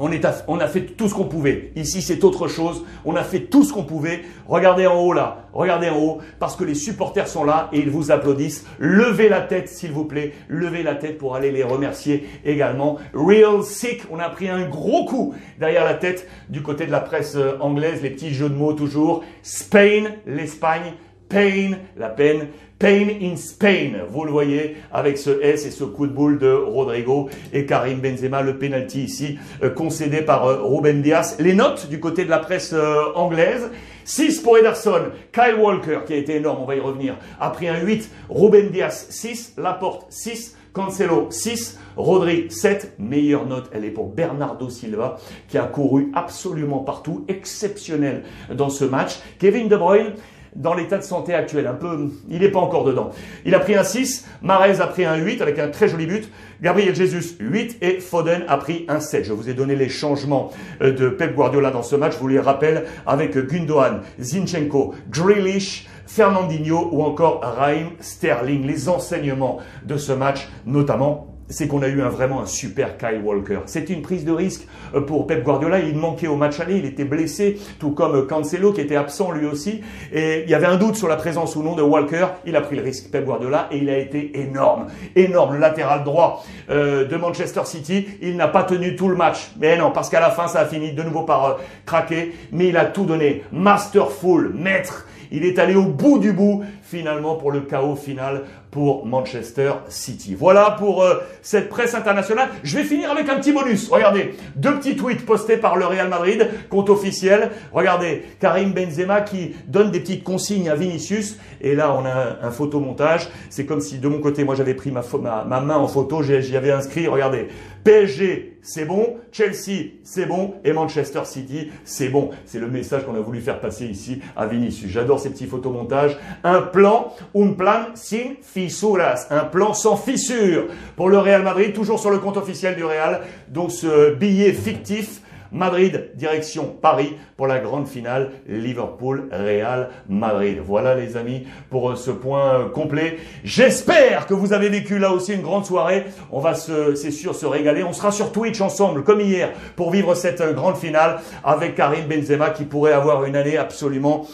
on, 0.00 0.58
a 0.58 0.66
fait 0.66 0.80
tout 0.96 1.08
ce 1.08 1.14
qu'on 1.14 1.26
pouvait. 1.26 1.72
Ici, 1.76 2.00
c'est 2.00 2.24
autre 2.24 2.48
chose. 2.48 2.84
On 3.04 3.16
a 3.16 3.22
fait 3.22 3.40
tout 3.40 3.64
ce 3.64 3.72
qu'on 3.72 3.84
pouvait. 3.84 4.22
Regardez 4.48 4.86
en 4.86 4.98
haut 4.98 5.12
là. 5.12 5.44
Regardez 5.52 5.90
en 5.90 5.98
haut. 5.98 6.18
Parce 6.38 6.56
que 6.56 6.64
les 6.64 6.74
supporters 6.74 7.28
sont 7.28 7.44
là 7.44 7.68
et 7.72 7.80
ils 7.80 7.90
vous 7.90 8.10
applaudissent. 8.10 8.66
Levez 8.78 9.28
la 9.28 9.42
tête, 9.42 9.68
s'il 9.68 9.92
vous 9.92 10.06
plaît. 10.06 10.32
Levez 10.48 10.82
la 10.82 10.94
tête 10.94 11.18
pour 11.18 11.36
aller 11.36 11.52
les 11.52 11.62
remercier 11.62 12.26
également. 12.46 12.96
Real 13.12 13.62
sick. 13.62 14.04
On 14.10 14.18
a 14.18 14.30
pris 14.30 14.48
un 14.48 14.66
gros 14.66 15.04
coup 15.04 15.34
derrière 15.58 15.84
la 15.84 15.94
tête 15.94 16.26
du 16.48 16.62
côté 16.62 16.86
de 16.86 16.90
la 16.90 17.00
presse 17.00 17.36
euh, 17.36 17.58
anglaise. 17.60 18.02
Les 18.02 18.10
petits 18.10 18.32
jeux 18.32 18.48
de 18.48 18.54
mots 18.54 18.72
toujours. 18.72 19.22
Spain, 19.42 20.04
l'Espagne. 20.26 20.94
Pain, 21.28 21.72
la 21.96 22.08
peine. 22.08 22.48
Pain 22.80 23.08
in 23.20 23.36
Spain, 23.36 24.06
vous 24.08 24.24
le 24.24 24.30
voyez 24.30 24.78
avec 24.90 25.18
ce 25.18 25.42
S 25.42 25.66
et 25.66 25.70
ce 25.70 25.84
coup 25.84 26.06
de 26.06 26.12
boule 26.12 26.38
de 26.38 26.50
Rodrigo 26.50 27.28
et 27.52 27.66
Karim 27.66 28.00
Benzema, 28.00 28.40
le 28.40 28.56
penalty 28.56 29.02
ici 29.02 29.38
euh, 29.62 29.68
concédé 29.68 30.22
par 30.22 30.46
euh, 30.46 30.62
Ruben 30.62 31.02
Diaz. 31.02 31.36
Les 31.40 31.52
notes 31.52 31.90
du 31.90 32.00
côté 32.00 32.24
de 32.24 32.30
la 32.30 32.38
presse 32.38 32.72
euh, 32.72 33.12
anglaise, 33.14 33.70
6 34.06 34.40
pour 34.40 34.56
Ederson, 34.56 35.10
Kyle 35.30 35.56
Walker 35.60 35.98
qui 36.06 36.14
a 36.14 36.16
été 36.16 36.36
énorme, 36.36 36.62
on 36.62 36.64
va 36.64 36.74
y 36.74 36.80
revenir, 36.80 37.18
a 37.38 37.50
pris 37.50 37.68
un 37.68 37.82
8, 37.82 38.10
Ruben 38.30 38.70
Diaz 38.70 39.08
6, 39.10 39.56
Laporte 39.58 40.06
6, 40.08 40.56
Cancelo 40.72 41.26
6, 41.28 41.78
Rodri 41.98 42.50
7, 42.50 42.94
meilleure 42.98 43.44
note, 43.44 43.68
elle 43.74 43.84
est 43.84 43.90
pour 43.90 44.06
Bernardo 44.06 44.70
Silva 44.70 45.18
qui 45.48 45.58
a 45.58 45.64
couru 45.64 46.10
absolument 46.14 46.78
partout, 46.78 47.26
exceptionnel 47.28 48.22
dans 48.54 48.70
ce 48.70 48.86
match. 48.86 49.18
Kevin 49.38 49.68
De 49.68 49.76
Bruyne, 49.76 50.14
dans 50.56 50.74
l'état 50.74 50.98
de 50.98 51.02
santé 51.02 51.34
actuel. 51.34 51.66
Un 51.66 51.74
peu, 51.74 52.10
il 52.28 52.40
n'est 52.40 52.48
pas 52.48 52.58
encore 52.60 52.84
dedans. 52.84 53.10
Il 53.44 53.54
a 53.54 53.60
pris 53.60 53.74
un 53.74 53.84
6, 53.84 54.26
Marez 54.42 54.80
a 54.80 54.86
pris 54.86 55.04
un 55.04 55.16
8 55.16 55.42
avec 55.42 55.58
un 55.58 55.68
très 55.68 55.88
joli 55.88 56.06
but, 56.06 56.30
Gabriel 56.62 56.94
Jesus 56.94 57.36
8 57.40 57.78
et 57.82 58.00
Foden 58.00 58.44
a 58.48 58.56
pris 58.56 58.84
un 58.88 59.00
7. 59.00 59.24
Je 59.24 59.32
vous 59.32 59.48
ai 59.48 59.54
donné 59.54 59.76
les 59.76 59.88
changements 59.88 60.50
euh, 60.82 60.92
de 60.92 61.08
Pep 61.08 61.34
Guardiola 61.34 61.70
dans 61.70 61.82
ce 61.82 61.96
match, 61.96 62.14
je 62.14 62.18
vous 62.18 62.28
les 62.28 62.40
rappelle, 62.40 62.84
avec 63.06 63.36
Gundogan, 63.36 64.00
Zinchenko, 64.18 64.94
Grealish, 65.10 65.86
Fernandinho 66.06 66.88
ou 66.92 67.02
encore 67.04 67.40
Raheem 67.42 67.90
Sterling. 68.00 68.66
Les 68.66 68.88
enseignements 68.88 69.58
de 69.84 69.96
ce 69.96 70.12
match, 70.12 70.48
notamment 70.66 71.29
c'est 71.50 71.66
qu'on 71.66 71.82
a 71.82 71.88
eu 71.88 72.00
un, 72.00 72.08
vraiment 72.08 72.40
un 72.40 72.46
super 72.46 72.96
Kyle 72.96 73.20
Walker. 73.22 73.58
C'était 73.66 73.92
une 73.92 74.02
prise 74.02 74.24
de 74.24 74.32
risque 74.32 74.66
euh, 74.94 75.00
pour 75.00 75.26
Pep 75.26 75.42
Guardiola. 75.42 75.80
Il 75.80 75.96
manquait 75.96 76.28
au 76.28 76.36
match 76.36 76.60
aller, 76.60 76.76
il 76.76 76.86
était 76.86 77.04
blessé, 77.04 77.58
tout 77.78 77.90
comme 77.90 78.14
euh, 78.14 78.26
Cancelo 78.26 78.72
qui 78.72 78.80
était 78.80 78.96
absent 78.96 79.32
lui 79.32 79.46
aussi. 79.46 79.82
Et 80.12 80.44
il 80.44 80.50
y 80.50 80.54
avait 80.54 80.66
un 80.66 80.76
doute 80.76 80.96
sur 80.96 81.08
la 81.08 81.16
présence 81.16 81.56
ou 81.56 81.62
non 81.62 81.74
de 81.74 81.82
Walker. 81.82 82.26
Il 82.46 82.56
a 82.56 82.60
pris 82.60 82.76
le 82.76 82.82
risque, 82.82 83.10
Pep 83.10 83.24
Guardiola, 83.24 83.68
et 83.70 83.78
il 83.78 83.90
a 83.90 83.98
été 83.98 84.40
énorme. 84.40 84.86
Énorme, 85.16 85.58
latéral 85.58 86.04
droit 86.04 86.44
euh, 86.70 87.06
de 87.06 87.16
Manchester 87.16 87.62
City. 87.64 88.06
Il 88.22 88.36
n'a 88.36 88.48
pas 88.48 88.62
tenu 88.62 88.96
tout 88.96 89.08
le 89.08 89.16
match. 89.16 89.50
Mais 89.58 89.76
non, 89.76 89.90
parce 89.90 90.08
qu'à 90.08 90.20
la 90.20 90.30
fin, 90.30 90.46
ça 90.46 90.60
a 90.60 90.66
fini 90.66 90.92
de 90.92 91.02
nouveau 91.02 91.22
par 91.22 91.58
craquer. 91.84 92.32
Mais 92.52 92.68
il 92.68 92.76
a 92.76 92.84
tout 92.84 93.04
donné. 93.04 93.42
Masterful, 93.52 94.52
maître. 94.54 95.06
Il 95.32 95.44
est 95.44 95.58
allé 95.60 95.76
au 95.76 95.84
bout 95.84 96.18
du 96.18 96.32
bout, 96.32 96.64
finalement, 96.82 97.36
pour 97.36 97.52
le 97.52 97.60
chaos 97.60 97.94
final 97.94 98.42
pour 98.70 99.06
Manchester 99.06 99.72
City. 99.88 100.34
Voilà 100.34 100.76
pour 100.78 101.02
euh, 101.02 101.16
cette 101.42 101.68
presse 101.68 101.94
internationale. 101.94 102.48
Je 102.62 102.76
vais 102.78 102.84
finir 102.84 103.10
avec 103.10 103.28
un 103.28 103.36
petit 103.36 103.52
bonus. 103.52 103.88
Regardez, 103.88 104.34
deux 104.56 104.78
petits 104.78 104.96
tweets 104.96 105.26
postés 105.26 105.56
par 105.56 105.76
le 105.76 105.86
Real 105.86 106.08
Madrid, 106.08 106.48
compte 106.68 106.88
officiel. 106.88 107.50
Regardez, 107.72 108.22
Karim 108.38 108.72
Benzema 108.72 109.20
qui 109.22 109.54
donne 109.66 109.90
des 109.90 110.00
petites 110.00 110.24
consignes 110.24 110.68
à 110.68 110.74
Vinicius. 110.74 111.38
Et 111.60 111.74
là, 111.74 111.94
on 111.94 112.04
a 112.04 112.46
un, 112.46 112.50
photomontage. 112.50 113.28
C'est 113.48 113.66
comme 113.66 113.80
si 113.80 113.98
de 113.98 114.08
mon 114.08 114.20
côté, 114.20 114.44
moi 114.44 114.54
j'avais 114.54 114.74
pris 114.74 114.90
ma, 114.90 115.02
ma, 115.20 115.44
ma, 115.44 115.60
main 115.60 115.76
en 115.76 115.88
photo, 115.88 116.22
j'y 116.22 116.56
avais 116.56 116.72
inscrit, 116.72 117.06
regardez, 117.06 117.48
PSG, 117.84 118.58
c'est 118.62 118.84
bon, 118.84 119.16
Chelsea, 119.32 119.92
c'est 120.04 120.26
bon, 120.26 120.54
et 120.64 120.72
Manchester 120.72 121.22
City, 121.24 121.70
c'est 121.84 122.08
bon. 122.08 122.30
C'est 122.44 122.58
le 122.58 122.68
message 122.68 123.06
qu'on 123.06 123.14
a 123.14 123.20
voulu 123.20 123.40
faire 123.40 123.58
passer 123.58 123.86
ici 123.86 124.20
à 124.36 124.46
Vinicius. 124.46 124.90
J'adore 124.90 125.18
ces 125.18 125.30
petits 125.30 125.46
photomontages. 125.46 126.18
Un 126.44 126.60
plan, 126.60 127.14
un 127.34 127.52
plan 127.52 127.86
sin 127.94 128.34
fisuras, 128.68 129.26
un 129.30 129.44
plan 129.44 129.72
sans 129.72 129.96
fissure 129.96 130.66
pour 130.96 131.08
le 131.08 131.18
Real 131.18 131.42
Madrid, 131.42 131.72
toujours 131.72 131.98
sur 131.98 132.10
le 132.10 132.18
compte 132.18 132.36
officiel 132.36 132.76
du 132.76 132.84
Real. 132.84 133.20
Donc 133.48 133.70
ce 133.70 134.14
billet 134.14 134.52
fictif 134.52 135.22
Madrid, 135.52 136.10
direction 136.14 136.76
Paris 136.80 137.16
pour 137.36 137.48
la 137.48 137.58
grande 137.58 137.88
finale 137.88 138.30
Liverpool-Real 138.46 139.88
Madrid. 140.08 140.58
Voilà 140.64 140.94
les 140.94 141.16
amis 141.16 141.44
pour 141.70 141.90
euh, 141.90 141.96
ce 141.96 142.12
point 142.12 142.54
euh, 142.54 142.68
complet. 142.68 143.18
J'espère 143.42 144.26
que 144.26 144.34
vous 144.34 144.52
avez 144.52 144.68
vécu 144.68 144.98
là 144.98 145.12
aussi 145.12 145.32
une 145.32 145.42
grande 145.42 145.66
soirée. 145.66 146.04
On 146.30 146.38
va 146.38 146.54
se, 146.54 146.94
c'est 146.94 147.10
sûr, 147.10 147.34
se 147.34 147.46
régaler. 147.46 147.82
On 147.82 147.92
sera 147.92 148.12
sur 148.12 148.30
Twitch 148.30 148.60
ensemble 148.60 149.02
comme 149.02 149.20
hier 149.20 149.50
pour 149.74 149.90
vivre 149.90 150.14
cette 150.14 150.40
euh, 150.40 150.52
grande 150.52 150.76
finale 150.76 151.18
avec 151.42 151.74
Karim 151.74 152.06
Benzema 152.06 152.50
qui 152.50 152.64
pourrait 152.64 152.92
avoir 152.92 153.24
une 153.24 153.34
année 153.34 153.56
absolument 153.56 154.26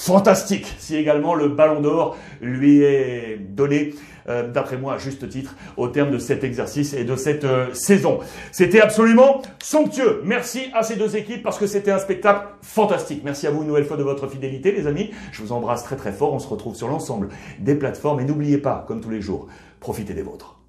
fantastique 0.00 0.74
si 0.78 0.96
également 0.96 1.34
le 1.34 1.48
ballon 1.48 1.82
d'or 1.82 2.16
lui 2.40 2.82
est 2.82 3.36
donné 3.38 3.94
euh, 4.30 4.48
d'après 4.48 4.78
moi 4.78 4.94
à 4.94 4.98
juste 4.98 5.28
titre 5.28 5.56
au 5.76 5.88
terme 5.88 6.10
de 6.10 6.18
cet 6.18 6.42
exercice 6.42 6.94
et 6.94 7.04
de 7.04 7.16
cette 7.16 7.44
euh, 7.44 7.66
saison. 7.74 8.20
C'était 8.50 8.80
absolument 8.80 9.42
somptueux. 9.62 10.22
Merci 10.24 10.70
à 10.72 10.82
ces 10.82 10.96
deux 10.96 11.16
équipes 11.16 11.42
parce 11.42 11.58
que 11.58 11.66
c'était 11.66 11.90
un 11.90 11.98
spectacle 11.98 12.46
fantastique. 12.62 13.22
Merci 13.24 13.46
à 13.46 13.50
vous 13.50 13.60
une 13.60 13.68
nouvelle 13.68 13.84
fois 13.84 13.98
de 13.98 14.02
votre 14.02 14.26
fidélité 14.26 14.72
les 14.72 14.86
amis. 14.86 15.10
Je 15.32 15.42
vous 15.42 15.52
embrasse 15.52 15.84
très 15.84 15.96
très 15.96 16.12
fort. 16.12 16.32
On 16.32 16.38
se 16.38 16.48
retrouve 16.48 16.74
sur 16.74 16.88
l'ensemble 16.88 17.28
des 17.58 17.74
plateformes 17.74 18.20
et 18.20 18.24
n'oubliez 18.24 18.58
pas, 18.58 18.84
comme 18.88 19.02
tous 19.02 19.10
les 19.10 19.20
jours, 19.20 19.48
profitez 19.80 20.14
des 20.14 20.22
vôtres. 20.22 20.59